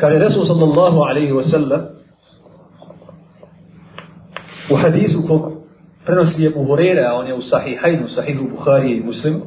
[0.00, 1.80] Kaže Resul sallallahu alaihi wa sallam
[4.70, 5.52] u hadisu kog
[6.06, 9.40] prenosi je Buhurera, a on je u sahihajnu, sahihu Buharije i Muslimu,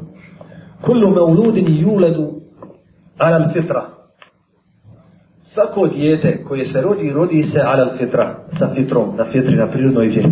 [0.82, 2.32] kullu mauludin yuladu
[3.18, 3.86] ala al-fitra.
[5.44, 10.08] Svako dijete koje se rodi, rodi se ala fitra, sa fitrom, na fitri, na prirodnoj
[10.08, 10.32] vjeri.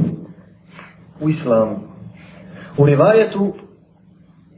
[1.21, 1.79] U islamu.
[2.78, 3.54] U rivajetu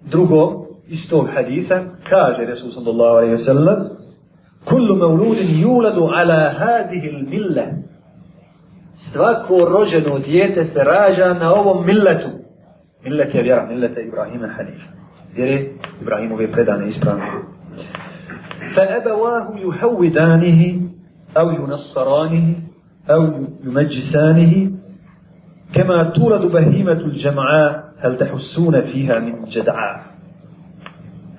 [0.05, 3.91] drugo istog hadisa kaže Resul sallallahu alaihi wa sallam
[4.65, 7.65] kullu mauludin yuladu ala hadihi al-milla
[9.11, 12.29] svako rođeno dijete se rađa na ovom milletu
[13.03, 14.91] millet je vjera, millet je Ibrahima Hanifa
[15.35, 15.66] vjere
[16.02, 17.25] Ibrahimove predane ispravne
[18.75, 20.81] فأبواه يهودانه
[21.38, 22.55] أو ينصرانه
[23.09, 23.21] أو
[23.63, 24.71] يمجسانه
[25.73, 30.11] كما تولد بهيمة الجمعاء هل تحسون فيها من جدعاء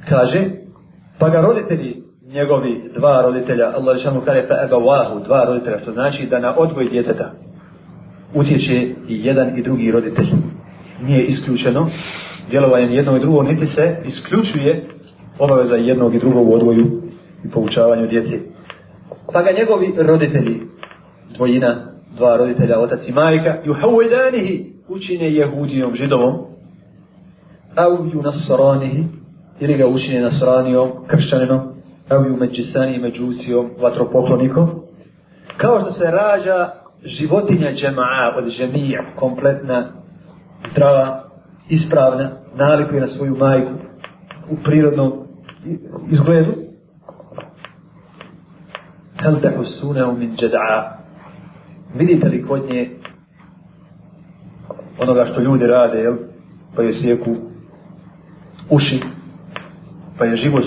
[0.03, 0.67] kaže
[1.19, 2.02] pa ga roditelji
[2.33, 6.89] njegovi dva roditelja Allah lišanu kare fa abawahu dva roditelja što znači da na odgoj
[6.89, 7.33] djeteta
[8.35, 8.75] utječe
[9.09, 10.27] i jedan i drugi roditelj.
[11.03, 11.91] Nije isključeno
[12.51, 14.87] djelovanje jednog i drugog niti se isključuje
[15.39, 16.87] obaveza jednog i drugog u odgoju
[17.45, 18.39] i poučavanju djece.
[19.33, 20.61] Pa ga njegovi roditelji
[21.37, 21.77] dvojina
[22.17, 26.35] dva roditelja otac i majka juhavidanihi učine jehudijom židovom
[27.77, 29.05] au junasaranihi
[29.61, 31.72] ili ga učine nasranijom, kršćaninom,
[32.11, 34.71] evo ju međisani međusijom, vatropoklonikom,
[35.57, 36.71] kao što se rađa
[37.05, 39.85] životinja džema'a od džemija, kompletna,
[40.73, 41.25] zdrava,
[41.69, 43.73] ispravna, nalikuje na svoju majku
[44.51, 45.13] u prirodnom
[46.11, 46.53] izgledu.
[49.23, 50.93] Hel te husuneu min džeda'a.
[51.95, 52.91] Vidite li kod nje
[54.99, 56.17] onoga što ljudi rade, jel?
[56.77, 57.37] Pa je sjeku
[58.71, 59.03] uši,
[60.19, 60.65] pa je život,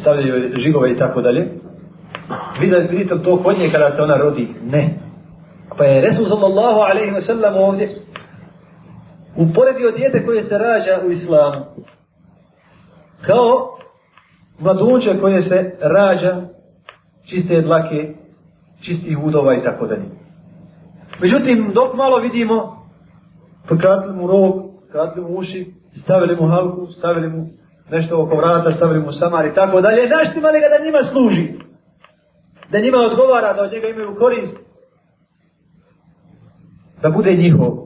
[0.00, 1.48] stavljaju žigove i tako dalje.
[2.60, 4.48] Vidite, vidite to kod nje kada se ona rodi?
[4.62, 4.98] Ne.
[5.78, 7.94] Pa je Resul sallallahu alaihi wa sallam ovdje
[9.36, 11.64] uporedio dijete koje se rađa u islamu
[13.26, 13.76] kao
[14.58, 16.42] mladunče koje se rađa
[17.26, 18.14] čiste dlake,
[18.80, 20.02] čistih udova i tako dalje.
[21.20, 22.86] Međutim, dok malo vidimo,
[23.68, 27.46] pokratili mu rog, pokratili mu uši, stavili mu halku, stavili mu
[27.90, 30.08] nešto oko vrata, stavili mu samar i tako dalje.
[30.08, 31.48] Naštimali ga da njima služi.
[32.70, 34.56] Da njima odgovara, da od njega imaju korist.
[37.02, 37.76] Da bude njihov.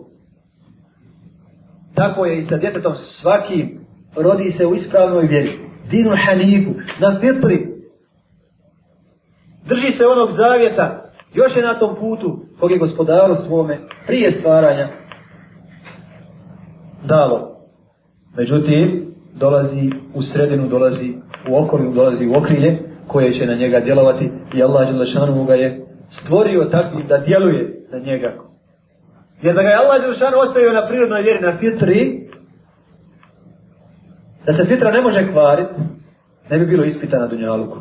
[1.94, 3.80] Tako je i sa djetetom svakim
[4.16, 5.58] rodi se u ispravnoj vjeri.
[5.90, 7.74] Dinu hanifu, na fitri.
[9.66, 11.10] Drži se onog zavjeta.
[11.34, 14.88] Još je na tom putu kog je gospodaru svome prije stvaranja
[17.04, 17.54] dalo
[18.36, 21.14] Međutim, dolazi u sredinu, dolazi
[21.50, 25.86] u okolju, dolazi u okrilje koje će na njega djelovati i Allah Đelešanu ga je
[26.10, 28.34] stvorio tako da djeluje na njega.
[29.42, 32.28] Jer da ga je Allah Đelešanu ostavio na prirodnoj vjeri, na fitri,
[34.46, 35.80] da se fitra ne može kvariti,
[36.50, 37.78] ne bi bilo ispita na Dunjaluku.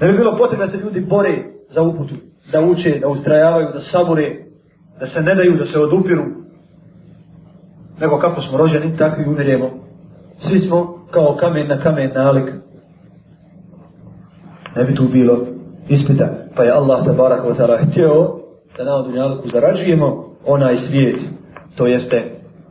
[0.00, 1.38] Ne bi bilo potrebno da se ljudi bore
[1.70, 2.14] za uputu,
[2.52, 4.45] da uče, da ustrajavaju, da sabore,
[5.00, 6.22] da se ne daju, da se odupiru,
[8.00, 9.70] nego kako smo rođeni, tako i umiremo.
[10.38, 12.54] Svi smo kao kamen na kamen nalik.
[14.76, 15.38] Ne bi tu bilo
[15.88, 16.28] ispita.
[16.56, 18.36] Pa je Allah tabarak wa ta'ala htio
[18.78, 21.20] da na dunjalku zarađujemo onaj svijet.
[21.76, 22.22] To jeste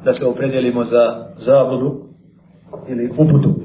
[0.03, 2.01] da se opredjelimo za zabludu
[2.87, 3.55] ili uputu.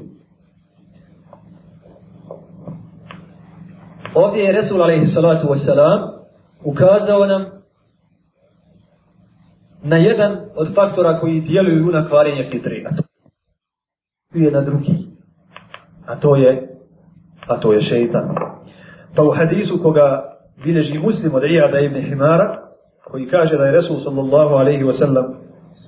[4.15, 5.99] Ovdje je Resul alaihi salatu wa salam
[6.63, 7.60] ukazao nam
[9.82, 12.82] na jedan od faktora koji djeluju na kvarenje fitre.
[12.86, 13.02] A to
[14.34, 14.92] je na drugi.
[16.06, 16.68] A to je,
[17.46, 18.34] a to je šeitan.
[19.16, 22.58] Pa u hadisu koga bilježi muslim od Iyada ibn Himara,
[23.04, 25.24] koji kaže da je Resul sallallahu alaihi wa sallam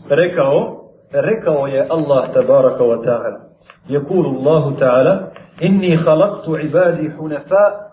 [0.09, 3.49] rekao, rekao je Allah tabaraka wa ta'ala.
[3.91, 5.31] يقول الله تعالى
[5.62, 7.89] إني خلقت عبادي حنفاء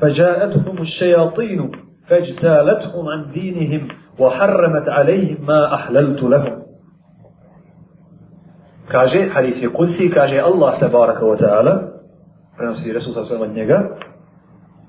[0.00, 1.70] فجاءتهم الشياطين
[2.06, 6.58] فاجتالتهم عن دينهم وحرمت عليهم ما أحللت لهم
[8.88, 11.74] kaže, hadis je kudsi, kaže Allah tabaraka wa ta'ala,
[12.56, 13.96] prenosi Resul sam od njega,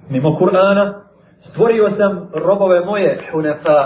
[0.10, 0.94] mimo Kur'ana,
[1.42, 3.80] stvorio sam robove moje hunefa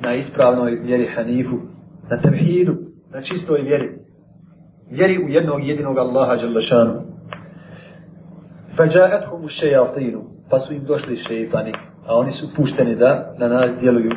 [0.00, 1.56] na ispravnoj vjeri Hanifu,
[2.10, 2.74] na tevhidu,
[3.12, 3.90] na čistoj vjeri,
[4.90, 7.00] vjeri u jednog jedinog Allaha Đalešanu.
[8.76, 11.72] Fađa'athum u šejatinu, pa su im došli šeitani,
[12.07, 14.11] a oni su pušteni da na nas djeluju,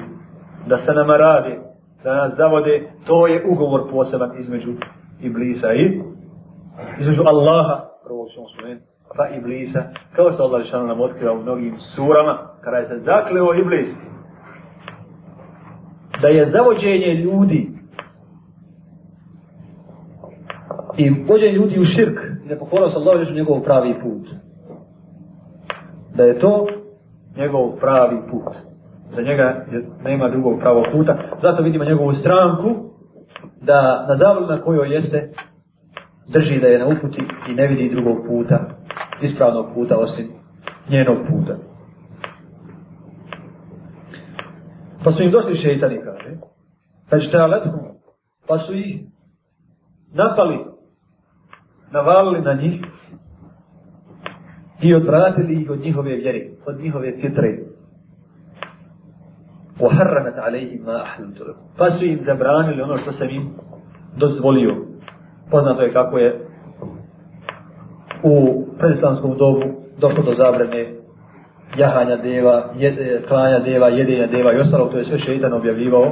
[0.67, 1.59] da se nama rade,
[2.05, 4.73] da nas zavode, to je ugovor poseban između
[5.21, 6.01] Iblisa i
[7.01, 9.83] između Allaha, prvo ćemo spomenuti, pa Iblisa,
[10.17, 13.89] kao što Allah Žešanu nam otkriva u mnogim surama, kada je se zakleo Iblis,
[16.23, 17.71] da je zavođenje ljudi
[20.97, 24.29] i vođenje ljudi u širk i da pokorao se Allah Žešanu njegov pravi put.
[26.15, 26.67] Da je to
[27.37, 28.56] njegov pravi put.
[29.12, 29.65] Za njega
[30.05, 31.19] nema drugog pravog puta.
[31.43, 32.91] Zato vidimo njegovu stranku
[33.62, 35.31] da na zavolu na kojoj jeste
[36.29, 38.59] drži da je na uputi i ne vidi drugog puta,
[39.23, 40.29] ispravnog puta osim
[40.88, 41.56] njenog puta.
[45.05, 46.37] Pa su im došli šeitani, kaže.
[47.11, 47.79] Pa ćete aletku,
[48.47, 49.00] pa su ih
[50.12, 50.59] napali,
[51.93, 52.81] navalili na njih
[54.82, 57.58] i odvratili ih od njihove vjere, od njihove fitre.
[59.80, 63.50] وحرمت عليهم ما أحللت لكم pa su im zabranili ono što sam im
[64.18, 64.76] dozvolio
[65.52, 66.40] poznato je kako je
[68.24, 69.62] u predislamskom dobu
[69.98, 70.94] došlo do zabrane
[71.78, 76.12] jahanja deva, jede, klanja deva, jedenja deva i ostalo, to je sve šeitan objavljivao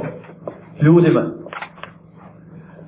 [0.82, 1.22] ljudima.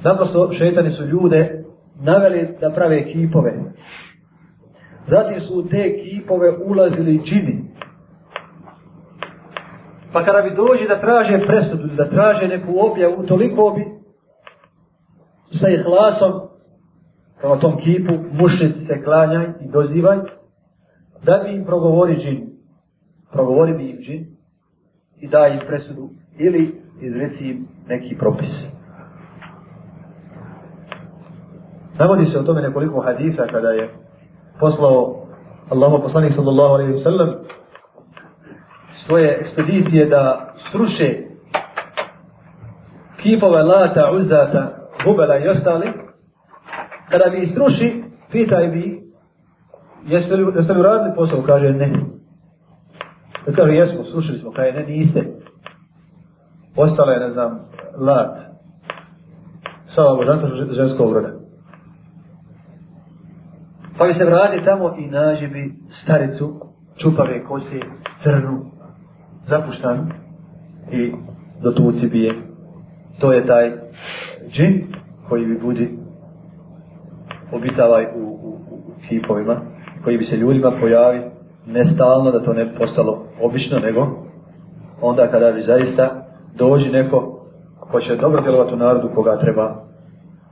[0.05, 1.65] Naprosto šeitani su ljude
[2.01, 3.53] naveli da prave kipove.
[5.08, 7.64] Zatim su u te kipove ulazili džini.
[10.14, 13.86] Pa kada bi dođi da traže presudu, da traže neku objavu, toliko bi
[15.60, 16.32] sa ihlasom
[17.40, 20.18] prema tom kipu mušnici se klanjaj i dozivaj
[21.24, 22.48] da bi im progovori džin.
[23.32, 24.26] Progovori bi im džin
[25.20, 28.50] i da im presudu ili izreci im neki propis.
[32.00, 33.90] Navodi se o tome nekoliko hadisa kada je
[34.60, 35.28] poslao
[35.70, 37.30] Allahu poslanik sallallahu alejhi ve sellem
[39.06, 41.18] svoje ekspedicije da sruše
[43.24, 44.70] kipove Lata, Uzata,
[45.04, 45.94] Hubela i ostali,
[47.10, 49.02] kada bi istruši, pitaj bi,
[50.06, 51.44] jeste li, jeste li uradili posao?
[51.44, 51.94] Kaže, ne.
[53.46, 55.26] Da kaže, jesmo, slušali smo, kaže, ne, niste.
[56.76, 57.60] Ostala je, ne znam,
[57.98, 58.38] lat.
[59.96, 61.41] Sava božanstva ženskog roda.
[64.02, 66.54] Pa bi se vrati tamo i nađe bi staricu,
[66.98, 67.80] čupave kose,
[68.24, 68.66] crnu,
[69.48, 70.08] zapuštanu
[70.92, 71.12] i
[71.64, 72.34] do tuci bije.
[73.20, 73.72] To je taj
[74.52, 74.88] džin
[75.30, 75.98] koji bi budi
[77.52, 79.62] obitavaj u, u, u kipovima,
[80.04, 81.22] koji bi se ljudima pojavi
[81.68, 84.08] ne stalno da to ne postalo obično, nego
[85.02, 86.26] onda kada bi zaista
[86.56, 87.48] dođi neko
[87.80, 89.76] ko će dobro djelovati u narodu koga treba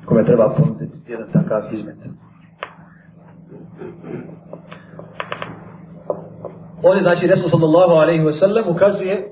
[0.06, 1.98] kome treba ponuditi jedan takav izmet.
[6.84, 9.32] Ovdje znači Resul sallallahu alaihi wa sallam ukazuje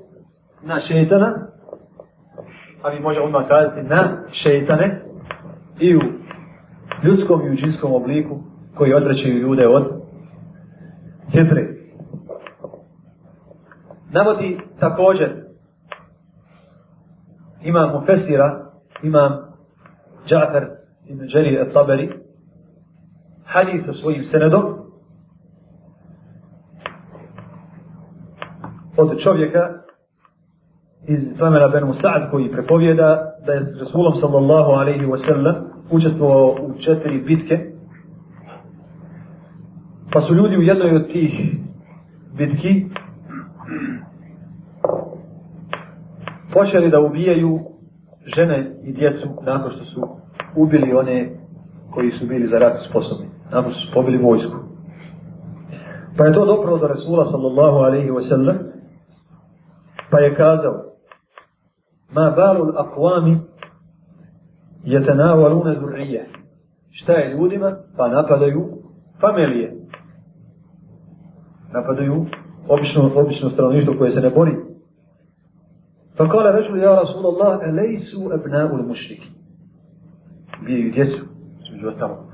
[0.63, 1.47] na šeitana,
[2.83, 5.01] a mi možemo odmah kazati na šeitane
[5.79, 5.99] i u
[7.03, 8.39] ljudskom i u džinskom obliku
[8.77, 9.83] koji odvraćaju ljude od
[11.31, 11.67] hitre.
[14.11, 15.29] Navodi također
[17.63, 18.71] imam Mufesira,
[19.03, 19.31] imam
[20.27, 20.67] Džafer
[21.07, 22.26] ibn Đeri al-Taberi,
[23.47, 24.63] hadis sa svojim senedom.
[28.97, 29.59] Od čovjeka
[31.07, 35.55] iz plemena Ben Musa'ad koji prepovjeda da je s Rasulom sallallahu alaihi wa sallam
[35.91, 37.59] učestvovao u četiri bitke,
[40.13, 41.55] pa su ljudi u jednoj od tih
[42.37, 42.85] bitki
[46.53, 47.59] počeli da ubijaju
[48.35, 50.01] žene i djecu nakon što su
[50.55, 51.29] ubili one
[51.91, 54.57] koji su bili za rat sposobni, nakon su pobili vojsku.
[56.17, 58.57] Pa je to dopravo do Resula sallallahu alaihi wa sallam,
[60.11, 60.83] pa je kazao,
[62.13, 63.37] ma balu akvami
[64.83, 66.29] jetenavalune zurrije.
[66.91, 67.75] Šta je ljudima?
[67.97, 68.67] Pa napadaju
[69.21, 69.73] familije.
[71.73, 72.25] Napadaju
[72.67, 74.51] obično, obično stanovništvo koje se ne bori.
[76.17, 79.29] Pa kala reču, ja Rasulallah, elejsu ebna'ul mušriki.
[80.65, 81.17] Bijaju djecu,
[81.71, 82.27] među ostalo.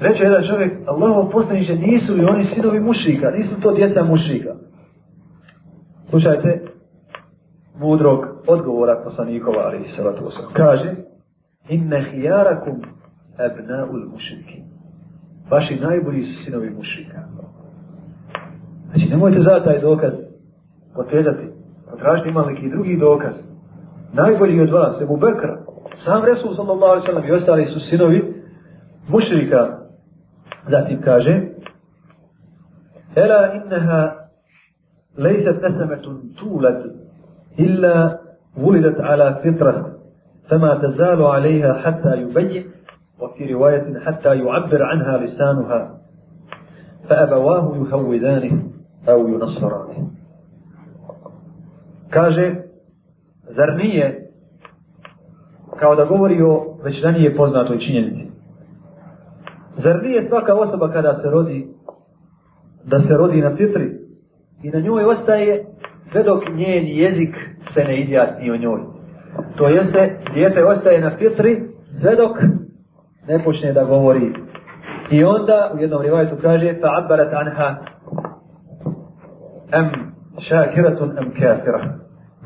[0.00, 4.54] Reče jedan čovjek, Allahov poslaniče, nisu i oni sinovi mušrika, nisu to djeca mušika.
[6.10, 6.62] Slušajte,
[7.78, 10.44] mudrog odgovora poslanikova, ali i salatu osam.
[10.52, 10.94] Kaže,
[11.68, 12.82] inne hijarakum
[13.38, 14.62] ebna'ul mušiki.
[15.50, 17.18] Vaši najbolji su sinovi mušika.
[18.90, 20.12] Znači, nemojte za taj dokaz
[20.94, 21.46] potezati.
[21.90, 23.34] Potražite ima neki drugi dokaz.
[24.12, 25.58] Najbolji od vas, Ebu Bekra,
[26.04, 28.34] sam Resul sallallahu alaihi sallam i ostali su sinovi
[29.08, 29.81] mušrika.
[30.70, 31.48] Zatim kaže,
[33.16, 34.14] Ela inneha
[35.18, 36.78] lejset nesemetun tulad
[37.56, 38.18] illa
[38.56, 39.92] vulidat ala fitrat
[40.50, 42.64] فما تزال عليها حتى يبين
[43.20, 45.98] وفي رواية حتى يعبر عنها لسانها
[47.08, 48.62] فأبواه يهودانه
[49.08, 50.10] أو ينصرانه
[52.12, 52.54] kaže,
[53.56, 54.30] zar nije
[55.78, 58.31] kao da govori o već ranije poznatoj činjenici.
[59.76, 61.66] Zar nije svaka osoba kada se rodi,
[62.84, 63.90] da se rodi na fitri
[64.62, 65.64] i na njoj ostaje
[66.10, 67.36] sve dok njen jezik
[67.74, 68.80] se ne izjasni o njoj.
[69.56, 71.62] To jeste, dijete ostaje na fitri
[72.00, 72.36] sve dok
[73.28, 74.32] ne počne da govori.
[75.10, 77.76] I onda u jednom rivajtu kaže fa abbarat anha
[79.72, 79.90] am
[80.48, 81.98] shakiratun am kafira.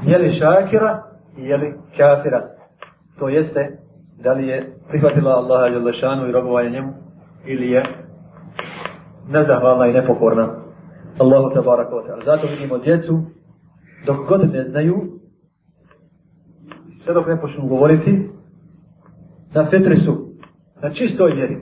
[0.03, 1.03] Je li šakira
[1.37, 2.43] i je li kafira?
[3.19, 3.79] To jeste,
[4.23, 7.06] da li je prihvatila Allaha Đalešanu i robovanje njemu
[7.47, 7.83] ili je
[9.29, 10.49] nezahvalna i nepokorna.
[11.19, 12.25] Allahu te wa te.
[12.25, 13.21] Zato vidimo djecu
[14.07, 14.95] dok god ne znaju
[17.05, 18.31] sve dok ne počnu govoriti
[19.55, 20.27] na fetri su
[20.83, 21.57] na čistoj vjeri.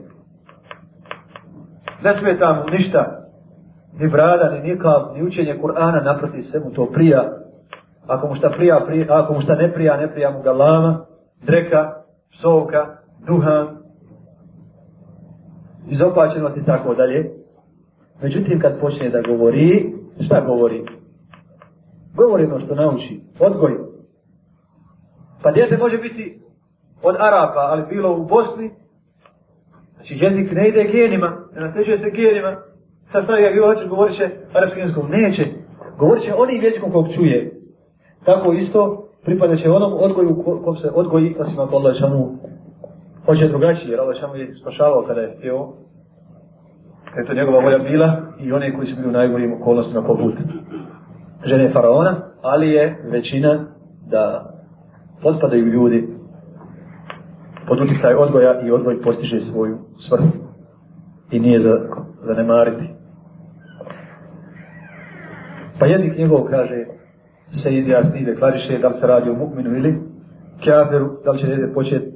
[2.03, 3.25] Ne smeta mu ništa
[3.99, 7.23] ni brada, ni nikav, ni učenje Kur'ana naproti sve mu to prija.
[8.07, 11.05] Ako mu šta prija, prija ako mu šta ne prija, ne prija mu galama,
[11.45, 11.93] dreka,
[12.31, 13.84] psovka duhan
[15.87, 17.31] izopačenost i tako dalje.
[18.21, 19.93] Međutim kad počne da govori
[20.25, 20.85] šta govori?
[22.15, 23.77] Govori ono što nauči, odgoj.
[25.43, 26.39] Pa djete može biti
[27.03, 28.71] od Arapa, ali bilo u Bosni,
[29.95, 32.55] znači jezik ne ide genima, ne nasljeđuje se genima,
[33.11, 35.45] sad stavi ga gdje hoćeš, govorit će arapskim jezikom, neće,
[35.99, 37.61] govorit će onim jezikom kog čuje.
[38.25, 41.95] Tako isto pripada će onom odgoju kom se odgoji, osim ako Allah
[43.25, 45.67] hoće drugačije, jer Allah je spašavao kada je htio,
[47.05, 50.33] kada je to njegova volja bila i one koji su bili u najgorijim okolnostima poput
[51.45, 53.65] žene faraona, ali je većina
[54.09, 54.51] da
[55.21, 56.07] potpadaju ljudi
[57.67, 59.77] pod utjecaj odgoja i odgoj postiže svoju
[60.09, 60.27] svrhu
[61.31, 61.79] i nije za
[62.23, 62.89] zanemariti.
[65.79, 66.85] Pa jezik njegov kaže
[67.63, 70.01] se izjasni i deklariše da li se radi o mukminu ili
[70.63, 72.14] kjaferu, da li će djede početi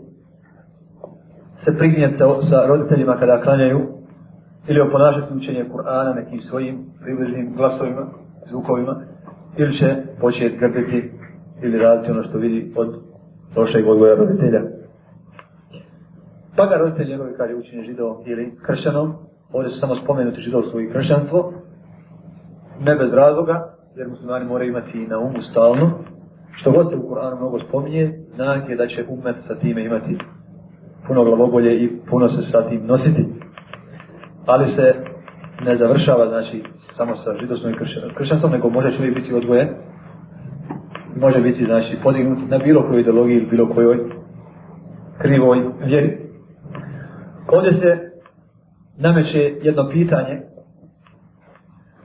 [1.63, 3.79] se prignjeti sa, sa roditeljima kada klanjaju
[4.67, 8.07] ili oponašati učenje Kur'ana nekim svojim približnim glasovima,
[8.49, 9.01] zvukovima
[9.57, 11.11] ili će početi grbiti
[11.61, 12.95] ili raditi ono što vidi od
[13.55, 14.61] lošeg odgoja roditelja.
[16.55, 19.13] Pa ga roditelj njegovi kaže učenje židovom ili kršćanom,
[19.53, 21.53] ovdje su samo spomenuti židovstvo i kršćanstvo,
[22.79, 25.91] ne bez razloga, jer muslimani moraju imati na umu stalno,
[26.51, 30.17] što god se u Koranu mnogo spominje, znak je da će umet sa time imati
[31.09, 33.25] puno glavobolje i puno se sa tim nositi.
[34.45, 34.93] Ali se
[35.65, 36.63] ne završava, znači,
[36.97, 37.75] samo sa židovstvom i
[38.17, 39.67] kršćanstvom, nego može čovjek biti odvojen.
[41.15, 43.97] može biti, znači, podignut na bilo kojoj ideologiji ili bilo kojoj
[45.21, 46.17] krivoj vjeri.
[47.47, 47.97] Ovdje se
[48.97, 50.41] nameće jedno pitanje,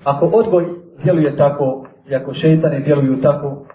[0.04, 0.64] ako odgoj
[1.04, 3.66] djeluje tako, i ako šeitani djeluju tako,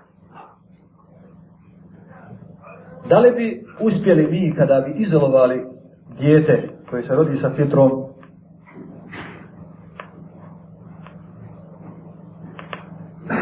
[3.09, 5.65] da li bi uspjeli mi kada bi izolovali
[6.19, 8.09] dijete koje se rodi sa fitrom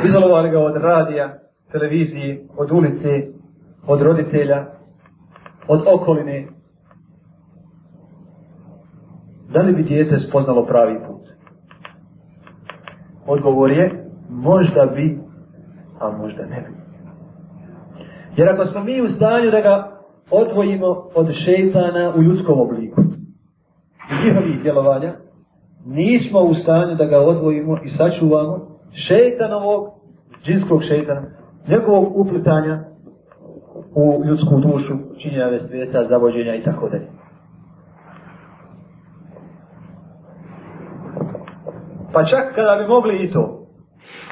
[0.06, 1.40] izolovali ga od radija,
[1.72, 3.10] televizije, od ulice,
[3.88, 4.66] od roditelja,
[5.68, 6.48] od okoline.
[9.50, 11.22] Da li bi dijete spoznalo pravi put?
[13.28, 15.20] Odgovor je, možda bi,
[16.00, 16.77] a možda ne bi.
[18.38, 19.92] Jer ako smo mi u stanju da ga
[20.32, 23.02] odvojimo od šeitana u ljudskom obliku,
[24.24, 25.14] njihovih djelovanja,
[25.86, 28.68] nismo u stanju da ga odvojimo i sačuvamo
[29.08, 29.88] šeitanovog,
[30.46, 31.22] džinskog šeitana,
[31.68, 32.84] njegovog uplitanja
[33.96, 37.08] u ljudsku dušu, činjenja vestvesa, zavođenja i tako dalje.
[42.14, 43.68] Pa čak kada bi mogli i to,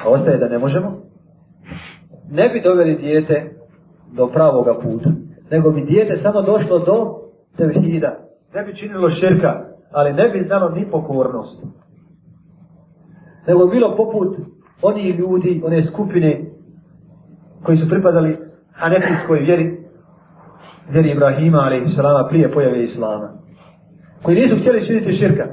[0.04, 0.92] a ostaje da ne možemo,
[2.30, 3.56] ne bi doveli dijete
[4.12, 5.10] do pravoga puta,
[5.50, 7.14] nego bi dijete samo došlo do
[7.56, 8.16] tevhida,
[8.54, 11.62] ne bi činilo širka, ali ne bi znalo ni pokornost.
[13.46, 14.36] Nego bilo poput
[14.82, 16.44] oni ljudi, one skupine
[17.62, 18.36] koji su pripadali
[18.72, 19.78] hanefijskoj vjeri,
[20.90, 23.32] vjeri Ibrahima, ali i salama, prije pojave Islama,
[24.22, 25.44] koji nisu htjeli činiti širka,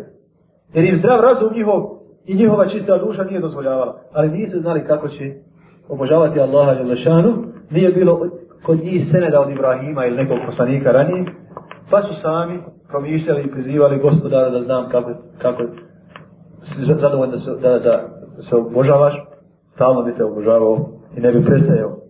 [0.74, 1.82] jer im zdrav razum njihov
[2.26, 5.34] i njihova čista duša nije dozvoljavala, ali nisu znali kako će
[5.90, 8.30] obožavati Allaha Đelešanu, nije bilo
[8.66, 11.26] kod njih seneda od Ibrahima ili nekog poslanika ranije,
[11.92, 15.64] pa su sami promišljali i prizivali gospodara da znam kako, kako
[17.02, 18.10] zadovoljno da, se, da, da
[18.50, 19.14] se obožavaš,
[19.76, 22.04] stalno bi te obožavao i ne bi prestajao.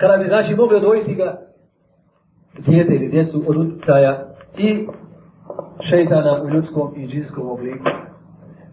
[0.00, 1.38] kada bi znači mogli odvojiti ga
[2.58, 4.26] dijete ili djecu od utjecaja
[4.58, 4.86] i
[5.90, 7.84] šeitana u ljudskom i džinskom obliku.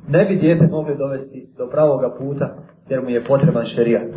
[0.07, 2.55] Ne bi dijete mogli dovesti do pravoga puta
[2.89, 4.07] jer mu je potreban šerijat.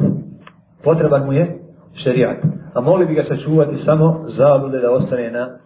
[0.85, 1.59] Potreban mu je
[1.95, 2.37] šerijat.
[2.75, 5.59] A mogli bi ga sačuvati samo zablude da ostane na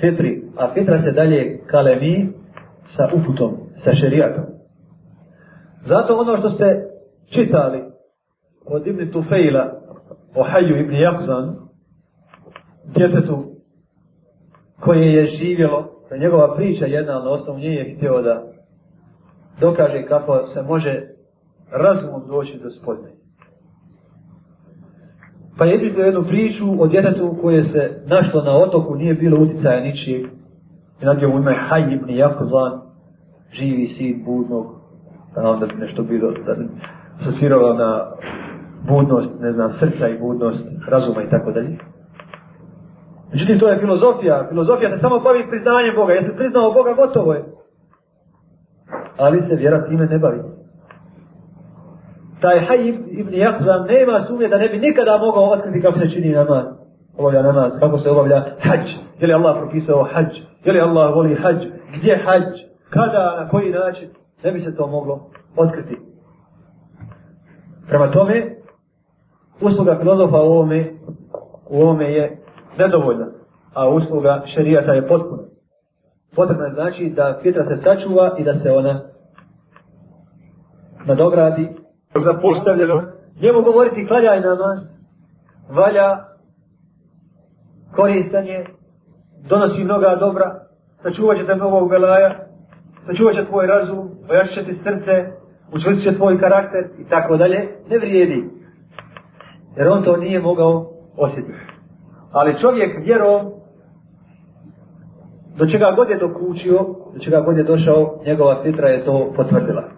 [0.00, 0.42] fitri.
[0.56, 2.32] A fitra se dalje kalemi
[2.84, 4.44] sa uputom, sa šerijatom.
[5.84, 6.64] Zato ono što ste
[7.30, 7.82] čitali
[8.66, 9.72] od Ibn Tufejla
[10.34, 11.56] o Haju Ibn Jakzan,
[12.96, 13.44] djetetu
[14.80, 18.42] koje je živjelo, da njegova priča jedna, ali na osnovu nje je htio da
[19.60, 21.02] dokaže kako se može
[21.70, 23.21] razumom doći do spoznanja.
[25.58, 29.80] Pa je izvidio jednu priču o djetetu koje se našlo na otoku, nije bilo uticaja
[29.80, 30.26] ničijeg.
[31.02, 32.80] I nadje u ime Haj ibn Jakozan,
[33.52, 34.66] živi sin budnog,
[35.34, 36.68] pa da onda bi nešto bilo, da bi
[37.20, 38.04] asocirao na
[38.88, 41.78] budnost, ne znam, srca i budnost, razuma i tako dalje.
[43.32, 44.46] Međutim, to je filozofija.
[44.48, 46.12] Filozofija se samo bavi priznanjem Boga.
[46.12, 47.44] Jesi priznao Boga, gotovo je.
[49.18, 50.38] Ali se vjera time ne bavi.
[52.42, 56.32] Taj Haj ibn Jahzam nema sumnje da ne bi nikada mogao otkriti kako se čini
[56.32, 56.64] namaz.
[57.18, 58.90] Obavlja namaz, kako se obavlja hađ.
[59.20, 60.26] Je li Allah propisao hađ?
[60.64, 61.56] Je li Allah voli hađ?
[61.96, 62.60] Gdje hađ?
[62.90, 64.08] Kada, na koji način?
[64.44, 65.98] Ne bi se to moglo otkriti.
[67.88, 68.56] Prema tome,
[69.60, 70.84] usluga filozofa u ovome,
[71.68, 72.38] u ovome je
[72.78, 73.26] nedovoljna,
[73.74, 75.42] a usluga šerijata je potpuna.
[76.36, 79.00] Potrebno je znači da fitra se sačuva i da se ona
[81.06, 81.81] nadogradi
[82.20, 83.02] zapostavljeno.
[83.42, 84.78] Njemu govoriti klanjaj namaz,
[85.70, 86.16] valja,
[87.96, 88.64] koristanje,
[89.48, 90.60] donosi mnoga dobra,
[91.02, 92.34] sačuvat će te mnogo belaja,
[93.06, 95.26] sačuvat će tvoj razum, ojašit ti srce,
[95.72, 98.50] učvrstit će tvoj karakter i tako dalje, ne vrijedi.
[99.76, 101.58] Jer on to nije mogao osjetiti.
[102.32, 103.52] Ali čovjek vjerom,
[105.58, 106.78] do čega god je dokučio,
[107.14, 109.91] do čega god je došao, njegova fitra je to potvrdila.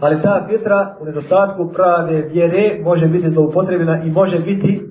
[0.00, 4.86] Ali ta fitra u nedostatku prave vjere može biti zloupotrebljena i može biti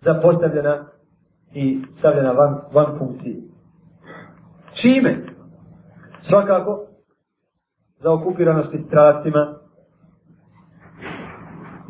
[0.00, 0.86] zapostavljena
[1.54, 3.36] i stavljena van, van funkcije.
[4.72, 5.16] Čime?
[6.20, 6.86] Svakako,
[8.00, 9.54] za okupiranosti strastima,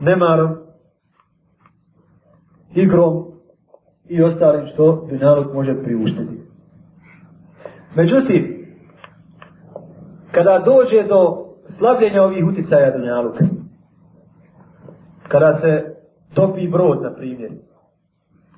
[0.00, 0.56] nemarom,
[2.74, 3.24] igrom
[4.08, 6.42] i ostalim što dunjaluk može priuštiti.
[7.94, 8.66] Međutim,
[10.32, 13.44] kada dođe do slabljenja ovih uticaja dunjaluka,
[15.28, 15.94] kada se
[16.34, 17.50] topi brod, na primjer,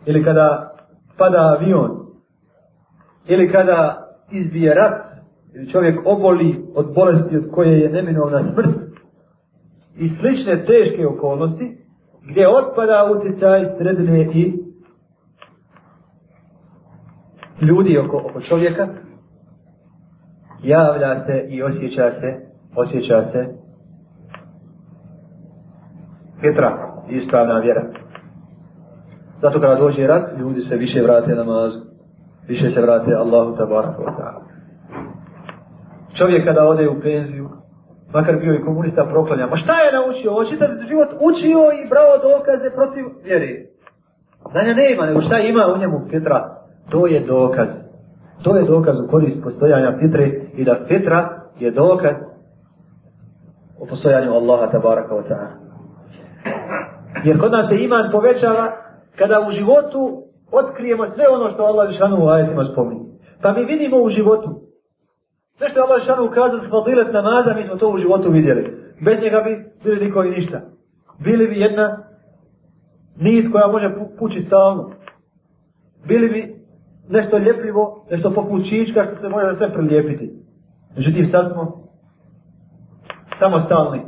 [0.06, 0.76] ili kada
[1.18, 1.90] pada avion,
[3.28, 5.02] ili kada izbije rat,
[5.54, 8.76] ili čovjek oboli od bolesti od koje je neminovna smrt,
[9.96, 11.76] i slične teške okolnosti,
[12.22, 14.54] gdje otpada utjecaj sredine i
[17.60, 18.88] ljudi oko, oko čovjeka,
[20.62, 23.46] javlja se i osjeća se, osjeća se
[26.40, 27.82] Petra, ispravna vjera.
[29.42, 31.78] Zato kada dođe rat, ljudi se više vrate namazu,
[32.48, 34.42] više se vrate Allahu tabaraka wa ta'ala.
[36.14, 37.48] Čovjek kada ode u penziju,
[38.12, 40.30] makar bio i komunista proklanja, ma šta je naučio?
[40.30, 43.66] Ovo čitav život učio i brao dokaze protiv vjeri.
[44.52, 46.56] Znanja ne ima, nego šta ima u njemu Petra?
[46.90, 47.68] To je dokaz.
[48.42, 51.28] To je dokaz u korist postojanja fitre i da Petra
[51.58, 52.29] je dokaz
[53.80, 55.54] o postojanju Allaha tabaraka wa ta'ala.
[57.24, 58.72] Jer kod nas se iman povećava
[59.16, 63.04] kada u životu otkrijemo sve ono što Allah Žešanu u ajetima spominje.
[63.42, 64.70] Pa mi vidimo u životu
[65.60, 68.62] Sve što je Allah Žešanu ukazao s fadilet namaza, mi smo to u životu vidjeli.
[69.00, 70.60] Bez njega bi bili niko i ništa.
[71.18, 71.98] Bili bi jedna
[73.16, 74.90] nit koja može pući stalno.
[76.08, 76.54] Bili bi
[77.08, 80.30] nešto ljepljivo, nešto poput čička što se može sve prilijepiti.
[80.96, 81.79] Međutim, sad smo
[83.40, 84.02] samostalni.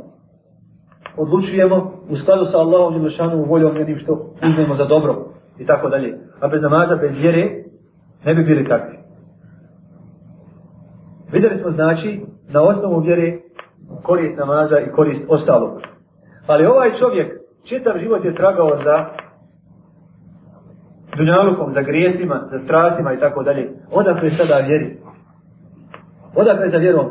[1.17, 5.15] Odlučujemo u skladu sa Allahom i voljom jednim što uzmemo za dobro
[5.57, 6.19] i tako dalje.
[6.39, 7.63] A bez namaza, bez vjere,
[8.25, 8.97] ne bi bili takvi.
[11.31, 12.21] Vidjeli smo znači
[12.53, 13.39] na osnovu vjere
[14.03, 15.81] korist namaza i korist ostalog.
[16.47, 19.05] Ali ovaj čovjek čitav život je tragao za
[21.17, 23.71] dunjalukom, za grijesima, za strastima i tako dalje.
[23.91, 24.97] Odakle sada vjeri?
[26.35, 27.05] Odakle za vjerom?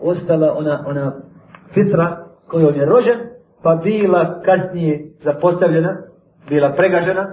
[0.00, 1.12] Ostala ona, ona
[1.74, 2.16] fitra
[2.50, 3.18] kojom je rožen,
[3.62, 5.96] pa bila kasnije zapostavljena,
[6.48, 7.26] bila pregažena,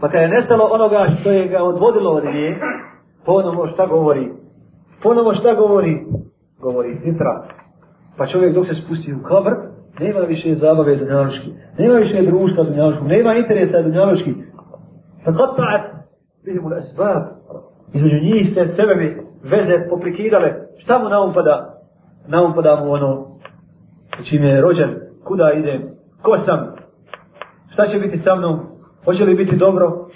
[0.00, 2.58] pa kada je nestalo onoga što je ga odvodilo od nje,
[3.24, 4.32] ponovo šta govori?
[5.02, 6.06] Ponovo šta govori?
[6.60, 7.42] Govori fitra.
[8.16, 9.50] Pa čovjek dok se spusti u kabr,
[10.00, 14.34] nema više zabave dunjaloški, nema više društva dunjaloški, nema interesa dunjaloški.
[15.24, 15.82] Pa kod ta'at,
[16.44, 16.70] vidim u
[17.94, 21.82] između njih se sebevi veze poprikidale, šta mu naumpada?
[22.28, 23.35] Naumpada mu ono
[24.24, 25.82] čim je rođen, kuda idem,
[26.22, 26.58] ko sam,
[27.72, 28.60] šta će biti sa mnom,
[29.04, 30.08] hoće li biti dobro,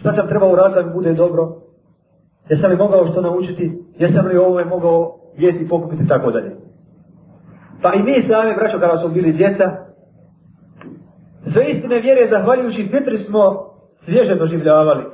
[0.00, 1.56] šta sam trebao uraditi da mi bude dobro,
[2.48, 6.56] jesam li mogao što naučiti, jesam li ovo je mogao jesti, pokupiti, tako dalje.
[7.82, 9.64] Pa i mi sami, braćo, kada smo bili djeca,
[11.52, 15.04] sve istine vjere, zahvaljujući fitri smo svježe doživljavali.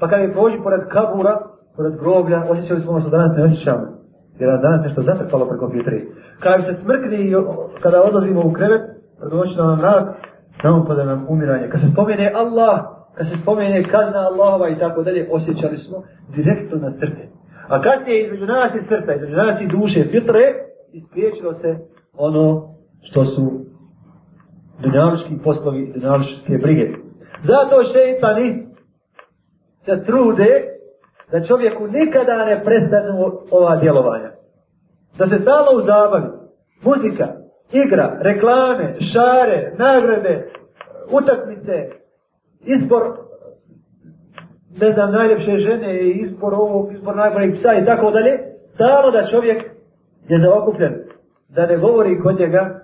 [0.00, 1.40] Pa kada je prođi pored kabura,
[1.76, 3.99] pored groblja, osjećali smo ono što danas ne osjećamo.
[4.40, 6.08] Jer danas nešto zatrpalo preko kompjuteri.
[6.40, 7.34] Kada se se i
[7.82, 8.82] kada odlazimo u krevet,
[9.30, 10.14] doći na nam rad,
[10.64, 11.68] nam pa da nam umiranje.
[11.68, 12.80] Kad se spomene Allah,
[13.14, 16.02] kad se spomene kazna Allahova i tako dalje, osjećali smo
[16.36, 17.22] direktno na srce.
[17.68, 20.44] A kad je između nas i srca, između nas i duše, filtre,
[20.92, 21.78] ispriječilo se
[22.16, 23.60] ono što su
[24.82, 26.86] dunjavički poslovi i dunjavičke brige.
[27.42, 28.66] Zato šeitani
[29.84, 30.50] se trude
[31.32, 34.29] da čovjeku nikada ne prestanu ova djelovanja.
[35.20, 36.28] Da se stalo u zabavi.
[36.84, 37.26] Muzika,
[37.72, 40.50] igra, reklame, šare, nagrade,
[41.12, 41.76] utakmice,
[42.60, 43.02] izbor
[44.80, 48.38] ne znam, najljepše žene, izbor ovog, izbor najboljeg psa i tako dalje,
[48.74, 49.62] stalo da čovjek
[50.28, 50.94] je zaokupljen
[51.48, 52.80] da ne govori kod njega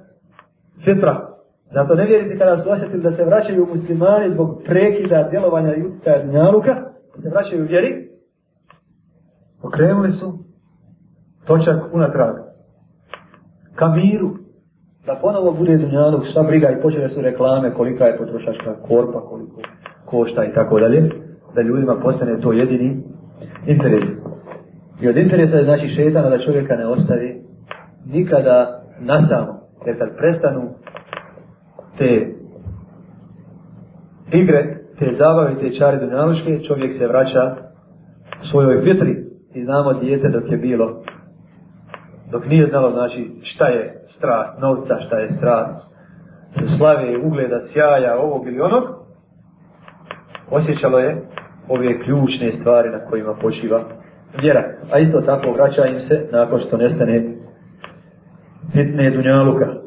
[0.84, 1.36] fitra.
[1.72, 6.22] Zato ne vjerite kada su osjetili da se vraćaju muslimani zbog prekida djelovanja i utjecaja
[6.22, 6.74] dnjaluka,
[7.16, 8.08] da se vraćaju u vjeri,
[9.62, 10.45] okrenuli su
[11.46, 12.36] točak unatrag
[13.74, 14.30] ka miru,
[15.06, 19.60] da ponovo bude dunjaluk, šta briga i počele su reklame, kolika je potrošačka korpa, koliko
[20.04, 21.10] košta i tako dalje,
[21.54, 23.02] da ljudima postane to jedini
[23.66, 24.04] interes.
[25.00, 27.42] I od interesa je znači šetana da čovjeka ne ostavi
[28.06, 29.60] nikada nasamo.
[29.86, 30.62] Jer kad prestanu
[31.98, 32.26] te
[34.32, 37.56] igre, te zabave, te čare dunjaloške, čovjek se vraća
[38.50, 39.26] svojoj fitri.
[39.54, 41.02] I znamo dijete dok je bilo,
[42.30, 45.96] dok nije znalo znači šta je strast novca, šta je strast
[46.78, 48.84] slave, ugleda, sjaja, ovog ili onog,
[50.50, 51.22] osjećalo je
[51.68, 53.82] ove ključne stvari na kojima počiva
[54.40, 54.64] vjera.
[54.92, 57.34] A isto tako vraća im se nakon što nestane
[58.72, 59.85] fitne dunjaluka.